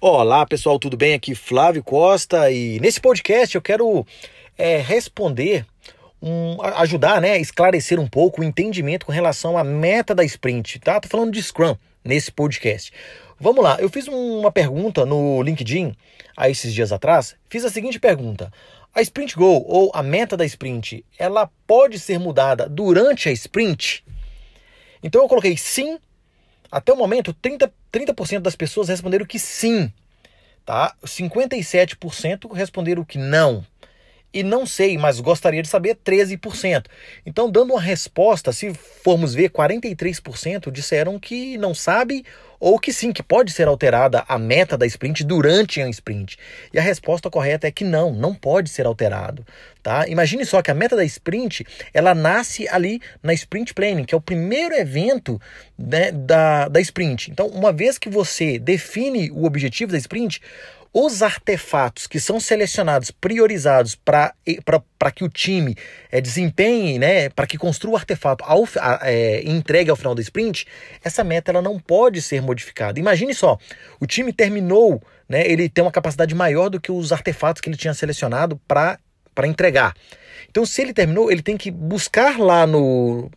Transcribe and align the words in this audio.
Olá 0.00 0.46
pessoal, 0.46 0.78
tudo 0.78 0.96
bem? 0.96 1.14
Aqui 1.14 1.34
Flávio 1.34 1.82
Costa 1.82 2.50
e 2.52 2.78
nesse 2.78 3.00
podcast 3.00 3.54
eu 3.54 3.60
quero 3.60 4.06
é, 4.56 4.78
responder, 4.78 5.66
um, 6.22 6.62
ajudar, 6.62 7.20
né, 7.20 7.36
esclarecer 7.38 7.98
um 7.98 8.06
pouco 8.06 8.40
o 8.40 8.44
entendimento 8.44 9.04
com 9.04 9.12
relação 9.12 9.58
à 9.58 9.64
meta 9.64 10.14
da 10.14 10.22
sprint, 10.24 10.78
tá? 10.78 11.00
Tô 11.00 11.08
falando 11.08 11.32
de 11.32 11.42
Scrum 11.42 11.76
nesse 12.04 12.30
podcast. 12.30 12.92
Vamos 13.40 13.62
lá, 13.62 13.76
eu 13.80 13.88
fiz 13.88 14.08
uma 14.08 14.50
pergunta 14.50 15.06
no 15.06 15.40
LinkedIn 15.42 15.94
há 16.36 16.48
esses 16.48 16.74
dias 16.74 16.92
atrás, 16.92 17.36
fiz 17.48 17.64
a 17.64 17.70
seguinte 17.70 18.00
pergunta: 18.00 18.52
a 18.92 19.00
sprint 19.00 19.36
goal 19.36 19.64
ou 19.68 19.92
a 19.94 20.02
meta 20.02 20.36
da 20.36 20.44
sprint, 20.44 21.04
ela 21.16 21.48
pode 21.66 22.00
ser 22.00 22.18
mudada 22.18 22.68
durante 22.68 23.28
a 23.28 23.32
sprint? 23.32 24.04
Então 25.02 25.22
eu 25.22 25.28
coloquei 25.28 25.56
sim 25.56 25.98
até 26.70 26.92
o 26.92 26.96
momento, 26.96 27.32
30%, 27.32 27.70
30 27.90 28.40
das 28.40 28.56
pessoas 28.56 28.88
responderam 28.88 29.24
que 29.24 29.38
sim. 29.38 29.92
Tá? 30.64 30.94
57% 31.02 32.52
responderam 32.52 33.04
que 33.04 33.16
não. 33.16 33.64
E 34.32 34.42
não 34.42 34.66
sei, 34.66 34.98
mas 34.98 35.20
gostaria 35.20 35.62
de 35.62 35.68
saber 35.68 35.96
13%. 35.96 36.84
Então, 37.24 37.50
dando 37.50 37.72
uma 37.72 37.80
resposta, 37.80 38.52
se 38.52 38.74
formos 38.74 39.34
ver, 39.34 39.50
43% 39.50 40.70
disseram 40.70 41.18
que 41.18 41.56
não 41.56 41.74
sabe 41.74 42.24
ou 42.60 42.78
que 42.78 42.92
sim, 42.92 43.12
que 43.12 43.22
pode 43.22 43.52
ser 43.52 43.68
alterada 43.68 44.24
a 44.28 44.38
meta 44.38 44.76
da 44.76 44.84
sprint 44.84 45.24
durante 45.24 45.80
a 45.80 45.88
sprint. 45.88 46.36
E 46.72 46.78
a 46.78 46.82
resposta 46.82 47.30
correta 47.30 47.66
é 47.66 47.70
que 47.70 47.84
não, 47.84 48.12
não 48.12 48.34
pode 48.34 48.68
ser 48.68 48.84
alterado, 48.84 49.46
tá? 49.82 50.06
Imagine 50.08 50.44
só 50.44 50.60
que 50.60 50.70
a 50.70 50.74
meta 50.74 50.96
da 50.96 51.04
sprint, 51.04 51.64
ela 51.94 52.14
nasce 52.14 52.68
ali 52.68 53.00
na 53.22 53.32
sprint 53.32 53.72
planning, 53.74 54.04
que 54.04 54.14
é 54.14 54.18
o 54.18 54.20
primeiro 54.20 54.74
evento 54.74 55.40
né, 55.78 56.10
da, 56.10 56.68
da 56.68 56.80
sprint. 56.80 57.30
Então, 57.30 57.46
uma 57.46 57.72
vez 57.72 57.96
que 57.96 58.08
você 58.08 58.58
define 58.58 59.30
o 59.30 59.44
objetivo 59.44 59.92
da 59.92 59.98
sprint, 59.98 60.40
os 60.92 61.22
artefatos 61.22 62.06
que 62.06 62.18
são 62.18 62.40
selecionados, 62.40 63.10
priorizados 63.10 63.94
para 63.94 64.34
que 65.14 65.24
o 65.24 65.28
time 65.28 65.76
é, 66.10 66.20
desempenhe, 66.20 66.98
né, 66.98 67.28
para 67.28 67.46
que 67.46 67.58
construa 67.58 67.94
o 67.94 67.96
artefato 67.96 68.44
ao, 68.44 68.66
é, 69.02 69.42
entregue 69.44 69.90
ao 69.90 69.96
final 69.96 70.14
da 70.14 70.22
sprint, 70.22 70.66
essa 71.04 71.22
meta 71.22 71.50
ela 71.50 71.62
não 71.62 71.78
pode 71.78 72.22
ser 72.22 72.40
modificada. 72.40 72.98
Imagine 72.98 73.34
só, 73.34 73.58
o 74.00 74.06
time 74.06 74.32
terminou, 74.32 75.02
né, 75.28 75.46
ele 75.46 75.68
tem 75.68 75.84
uma 75.84 75.92
capacidade 75.92 76.34
maior 76.34 76.68
do 76.68 76.80
que 76.80 76.90
os 76.90 77.12
artefatos 77.12 77.60
que 77.60 77.68
ele 77.68 77.76
tinha 77.76 77.94
selecionado 77.94 78.60
para 78.66 78.98
entregar. 79.44 79.94
Então, 80.50 80.64
se 80.64 80.80
ele 80.80 80.94
terminou, 80.94 81.30
ele 81.30 81.42
tem 81.42 81.56
que 81.56 81.70
buscar 81.70 82.38
lá 82.38 82.66
no, 82.66 83.30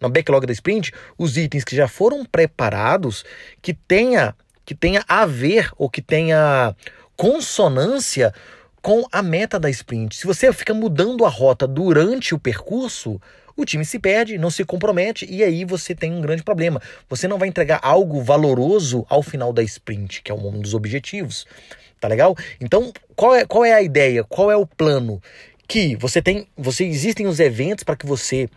na 0.00 0.08
backlog 0.08 0.46
da 0.46 0.52
sprint 0.52 0.92
os 1.16 1.36
itens 1.36 1.64
que 1.64 1.76
já 1.76 1.88
foram 1.88 2.24
preparados, 2.24 3.24
que 3.62 3.72
tenha 3.72 4.34
que 4.66 4.74
tenha 4.74 5.04
a 5.08 5.24
ver 5.24 5.70
ou 5.78 5.88
que 5.88 6.02
tenha 6.02 6.74
consonância 7.16 8.34
com 8.82 9.06
a 9.10 9.22
meta 9.22 9.58
da 9.58 9.70
sprint. 9.70 10.16
Se 10.16 10.26
você 10.26 10.52
fica 10.52 10.74
mudando 10.74 11.24
a 11.24 11.28
rota 11.28 11.66
durante 11.66 12.34
o 12.34 12.38
percurso, 12.38 13.20
o 13.56 13.64
time 13.64 13.84
se 13.84 13.98
perde, 13.98 14.36
não 14.36 14.50
se 14.50 14.64
compromete 14.64 15.26
e 15.28 15.42
aí 15.42 15.64
você 15.64 15.94
tem 15.94 16.12
um 16.12 16.20
grande 16.20 16.42
problema. 16.42 16.82
Você 17.08 17.26
não 17.26 17.38
vai 17.38 17.48
entregar 17.48 17.80
algo 17.82 18.20
valoroso 18.20 19.06
ao 19.08 19.22
final 19.22 19.52
da 19.52 19.62
sprint, 19.62 20.22
que 20.22 20.30
é 20.30 20.34
um 20.34 20.60
dos 20.60 20.74
objetivos. 20.74 21.46
Tá 21.98 22.08
legal? 22.08 22.36
Então, 22.60 22.92
qual 23.14 23.34
é, 23.34 23.46
qual 23.46 23.64
é 23.64 23.72
a 23.72 23.80
ideia? 23.80 24.22
Qual 24.22 24.50
é 24.50 24.56
o 24.56 24.66
plano? 24.66 25.22
Que 25.66 25.96
você 25.96 26.20
tem, 26.20 26.46
você 26.56 26.84
existem 26.84 27.26
os 27.26 27.40
eventos 27.40 27.82
para 27.82 27.96
que 27.96 28.06
você 28.06 28.48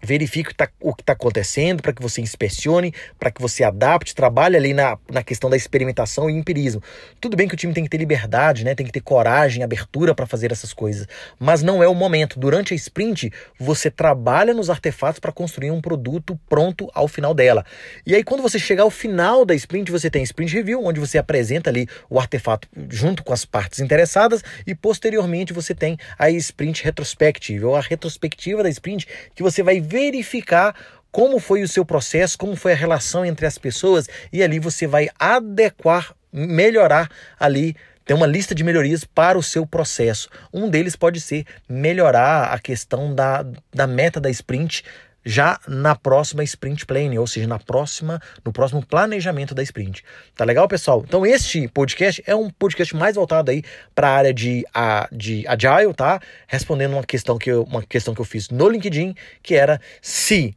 verifique 0.00 0.50
o 0.80 0.94
que 0.94 1.02
está 1.02 1.12
tá 1.12 1.12
acontecendo, 1.12 1.82
para 1.82 1.92
que 1.92 2.02
você 2.02 2.20
inspecione, 2.20 2.94
para 3.18 3.30
que 3.30 3.40
você 3.40 3.64
adapte, 3.64 4.14
trabalhe 4.14 4.56
ali 4.56 4.74
na, 4.74 4.98
na 5.10 5.22
questão 5.22 5.48
da 5.48 5.56
experimentação 5.56 6.30
e 6.30 6.32
empirismo. 6.32 6.82
Tudo 7.20 7.36
bem 7.36 7.48
que 7.48 7.54
o 7.54 7.56
time 7.56 7.72
tem 7.72 7.84
que 7.84 7.90
ter 7.90 7.98
liberdade, 7.98 8.64
né? 8.64 8.74
tem 8.74 8.86
que 8.86 8.92
ter 8.92 9.00
coragem, 9.00 9.62
abertura 9.62 10.14
para 10.14 10.26
fazer 10.26 10.52
essas 10.52 10.72
coisas, 10.72 11.06
mas 11.38 11.62
não 11.62 11.82
é 11.82 11.88
o 11.88 11.94
momento. 11.94 12.38
Durante 12.38 12.72
a 12.72 12.76
sprint, 12.76 13.32
você 13.58 13.90
trabalha 13.90 14.54
nos 14.54 14.70
artefatos 14.70 15.20
para 15.20 15.32
construir 15.32 15.70
um 15.70 15.80
produto 15.80 16.38
pronto 16.48 16.90
ao 16.94 17.08
final 17.08 17.34
dela. 17.34 17.64
E 18.06 18.14
aí, 18.14 18.24
quando 18.24 18.42
você 18.42 18.58
chegar 18.58 18.84
ao 18.84 18.90
final 18.90 19.44
da 19.44 19.54
sprint, 19.54 19.90
você 19.90 20.10
tem 20.10 20.22
sprint 20.22 20.54
review, 20.54 20.84
onde 20.84 21.00
você 21.00 21.18
apresenta 21.18 21.70
ali 21.70 21.86
o 22.08 22.18
artefato 22.18 22.68
junto 22.88 23.22
com 23.22 23.32
as 23.32 23.44
partes 23.44 23.80
interessadas, 23.80 24.42
e 24.66 24.74
posteriormente 24.74 25.52
você 25.52 25.74
tem 25.74 25.96
a 26.18 26.30
sprint 26.30 26.84
retrospective, 26.84 27.64
ou 27.64 27.76
a 27.76 27.80
retrospectiva 27.80 28.62
da 28.62 28.68
sprint, 28.68 29.06
que 29.34 29.42
você 29.42 29.62
vai 29.62 29.80
verificar 29.82 30.74
como 31.10 31.38
foi 31.38 31.62
o 31.62 31.68
seu 31.68 31.84
processo, 31.84 32.38
como 32.38 32.56
foi 32.56 32.72
a 32.72 32.76
relação 32.76 33.24
entre 33.24 33.44
as 33.44 33.58
pessoas 33.58 34.08
e 34.32 34.42
ali 34.42 34.58
você 34.58 34.86
vai 34.86 35.08
adequar, 35.18 36.14
melhorar 36.32 37.10
ali 37.38 37.76
tem 38.04 38.16
uma 38.16 38.26
lista 38.26 38.54
de 38.54 38.64
melhorias 38.64 39.04
para 39.04 39.38
o 39.38 39.42
seu 39.42 39.64
processo. 39.64 40.28
Um 40.52 40.68
deles 40.68 40.96
pode 40.96 41.20
ser 41.20 41.44
melhorar 41.68 42.52
a 42.52 42.58
questão 42.58 43.14
da, 43.14 43.44
da 43.72 43.86
meta 43.86 44.20
da 44.20 44.28
sprint 44.28 44.82
já 45.24 45.58
na 45.66 45.94
próxima 45.94 46.42
sprint 46.44 46.86
planning, 46.86 47.18
ou 47.18 47.26
seja, 47.26 47.46
na 47.46 47.58
próxima, 47.58 48.20
no 48.44 48.52
próximo 48.52 48.84
planejamento 48.84 49.54
da 49.54 49.62
sprint. 49.62 50.02
Tá 50.34 50.44
legal, 50.44 50.66
pessoal? 50.68 51.04
Então 51.06 51.24
este 51.24 51.68
podcast 51.68 52.22
é 52.26 52.34
um 52.34 52.50
podcast 52.50 52.94
mais 52.96 53.16
voltado 53.16 53.50
aí 53.50 53.62
para 53.94 54.08
a 54.08 54.16
área 54.16 54.34
de, 54.34 54.64
a, 54.74 55.08
de 55.12 55.44
agile, 55.46 55.94
tá? 55.94 56.20
Respondendo 56.46 56.92
uma 56.92 57.04
questão 57.04 57.38
que 57.38 57.50
eu, 57.50 57.62
uma 57.64 57.82
questão 57.82 58.14
que 58.14 58.20
eu 58.20 58.24
fiz 58.24 58.48
no 58.48 58.68
LinkedIn, 58.68 59.14
que 59.42 59.54
era 59.54 59.80
se 60.00 60.54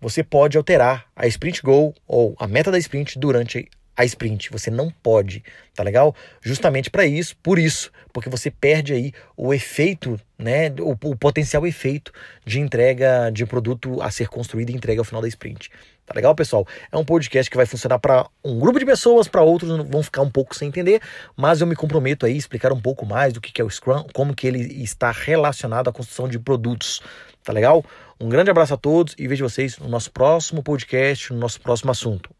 você 0.00 0.22
pode 0.22 0.56
alterar 0.56 1.06
a 1.14 1.26
sprint 1.26 1.60
goal 1.62 1.94
ou 2.06 2.36
a 2.38 2.46
meta 2.46 2.70
da 2.70 2.78
sprint 2.78 3.18
durante 3.18 3.68
a 3.98 4.04
sprint. 4.04 4.48
Você 4.50 4.70
não 4.70 4.90
pode, 5.02 5.42
tá 5.74 5.82
legal? 5.82 6.14
Justamente 6.40 6.88
para 6.88 7.04
isso, 7.04 7.36
por 7.42 7.58
isso, 7.58 7.90
porque 8.12 8.30
você 8.30 8.48
perde 8.48 8.92
aí 8.92 9.12
o 9.36 9.52
efeito, 9.52 10.18
né, 10.38 10.70
o, 10.78 10.92
o, 10.92 11.16
potencial 11.16 11.66
efeito 11.66 12.12
de 12.46 12.60
entrega 12.60 13.28
de 13.30 13.44
produto 13.44 14.00
a 14.00 14.08
ser 14.08 14.28
construído 14.28 14.70
e 14.70 14.74
entrega 14.74 15.00
ao 15.00 15.04
final 15.04 15.20
da 15.20 15.26
sprint. 15.26 15.68
Tá 16.06 16.14
legal, 16.14 16.32
pessoal? 16.34 16.64
É 16.92 16.96
um 16.96 17.04
podcast 17.04 17.50
que 17.50 17.56
vai 17.56 17.66
funcionar 17.66 17.98
para 17.98 18.26
um 18.42 18.58
grupo 18.60 18.78
de 18.78 18.86
pessoas, 18.86 19.26
para 19.26 19.42
outros 19.42 19.68
vão 19.88 20.02
ficar 20.02 20.22
um 20.22 20.30
pouco 20.30 20.54
sem 20.54 20.68
entender, 20.68 21.02
mas 21.36 21.60
eu 21.60 21.66
me 21.66 21.74
comprometo 21.74 22.24
aí 22.24 22.34
a 22.34 22.36
explicar 22.36 22.72
um 22.72 22.80
pouco 22.80 23.04
mais 23.04 23.32
do 23.32 23.40
que 23.40 23.60
é 23.60 23.64
o 23.64 23.68
Scrum, 23.68 24.06
como 24.14 24.32
que 24.32 24.46
ele 24.46 24.60
está 24.80 25.10
relacionado 25.10 25.88
à 25.88 25.92
construção 25.92 26.28
de 26.28 26.38
produtos. 26.38 27.02
Tá 27.42 27.52
legal? 27.52 27.84
Um 28.20 28.28
grande 28.28 28.50
abraço 28.50 28.74
a 28.74 28.76
todos 28.76 29.14
e 29.18 29.26
vejo 29.26 29.48
vocês 29.48 29.76
no 29.78 29.88
nosso 29.88 30.10
próximo 30.12 30.62
podcast, 30.62 31.32
no 31.32 31.40
nosso 31.40 31.60
próximo 31.60 31.90
assunto. 31.90 32.37